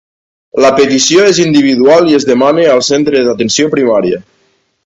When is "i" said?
2.13-2.17